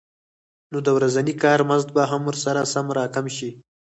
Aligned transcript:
نو 0.71 0.77
د 0.85 0.87
ورځني 0.97 1.33
کار 1.43 1.59
مزد 1.69 1.89
به 1.95 2.03
هم 2.11 2.21
ورسره 2.29 2.61
سم 2.73 2.87
راکم 2.97 3.25
شي 3.37 3.49